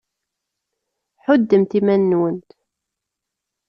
[1.23, 2.49] Ḥuddemt iman-went!